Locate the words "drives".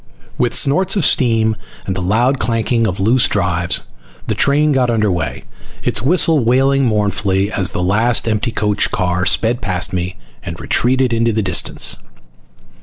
3.29-3.83